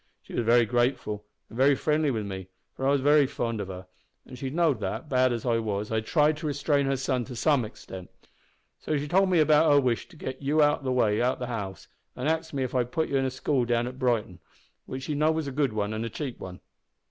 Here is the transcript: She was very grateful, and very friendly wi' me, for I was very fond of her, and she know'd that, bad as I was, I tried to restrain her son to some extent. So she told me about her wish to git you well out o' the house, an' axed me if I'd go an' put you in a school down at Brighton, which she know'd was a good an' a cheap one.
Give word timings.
She 0.23 0.33
was 0.33 0.43
very 0.43 0.65
grateful, 0.65 1.25
and 1.47 1.55
very 1.55 1.75
friendly 1.75 2.09
wi' 2.09 2.23
me, 2.23 2.47
for 2.73 2.87
I 2.87 2.91
was 2.91 3.01
very 3.01 3.27
fond 3.27 3.61
of 3.61 3.67
her, 3.67 3.85
and 4.25 4.35
she 4.35 4.49
know'd 4.49 4.79
that, 4.79 5.07
bad 5.09 5.31
as 5.31 5.45
I 5.45 5.59
was, 5.59 5.91
I 5.91 5.99
tried 6.01 6.37
to 6.37 6.47
restrain 6.47 6.87
her 6.87 6.97
son 6.97 7.23
to 7.25 7.35
some 7.35 7.63
extent. 7.63 8.09
So 8.79 8.97
she 8.97 9.07
told 9.07 9.29
me 9.29 9.37
about 9.39 9.71
her 9.71 9.79
wish 9.79 10.07
to 10.07 10.15
git 10.15 10.41
you 10.41 10.57
well 10.57 10.69
out 10.71 10.87
o' 10.87 11.35
the 11.35 11.45
house, 11.45 11.87
an' 12.15 12.25
axed 12.25 12.51
me 12.51 12.63
if 12.63 12.73
I'd 12.73 12.85
go 12.89 13.01
an' 13.01 13.05
put 13.05 13.09
you 13.09 13.17
in 13.17 13.25
a 13.25 13.29
school 13.29 13.63
down 13.63 13.85
at 13.85 13.99
Brighton, 13.99 14.39
which 14.87 15.03
she 15.03 15.13
know'd 15.13 15.35
was 15.35 15.45
a 15.45 15.51
good 15.51 15.77
an' 15.77 15.93
a 16.03 16.09
cheap 16.09 16.39
one. 16.39 16.61